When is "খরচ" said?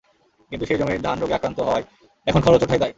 2.41-2.61